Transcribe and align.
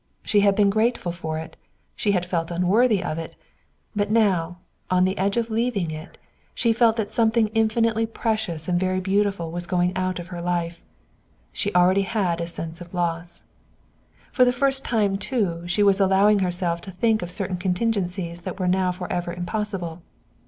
She 0.23 0.39
had 0.39 0.55
been 0.55 0.71
grateful 0.71 1.11
for 1.11 1.37
it. 1.37 1.57
She 1.95 2.13
had 2.13 2.25
felt 2.25 2.49
unworthy 2.49 3.03
of 3.03 3.19
it. 3.19 3.35
But 3.95 4.09
now, 4.09 4.57
on 4.89 5.05
the 5.05 5.15
edge 5.15 5.37
of 5.37 5.51
leaving 5.51 5.91
it, 5.91 6.17
she 6.55 6.73
felt 6.73 6.95
that 6.97 7.11
something 7.11 7.49
infinitely 7.49 8.07
precious 8.07 8.67
and 8.67 8.79
very 8.79 8.99
beautiful 8.99 9.51
was 9.51 9.67
going 9.67 9.95
out 9.95 10.17
of 10.17 10.29
her 10.29 10.41
life. 10.41 10.83
She 11.53 11.69
had 11.69 11.75
already 11.75 12.09
a 12.15 12.47
sense 12.47 12.81
of 12.81 12.95
loss. 12.95 13.43
For 14.31 14.43
the 14.43 14.51
first 14.51 14.83
time, 14.83 15.17
too, 15.17 15.67
she 15.67 15.83
was 15.83 15.99
allowing 15.99 16.39
herself 16.39 16.81
to 16.81 16.91
think 16.91 17.21
of 17.21 17.29
certain 17.29 17.57
contingencies 17.57 18.41
that 18.41 18.59
were 18.59 18.67
now 18.67 18.91
forever 18.91 19.31
impossible. 19.31 20.01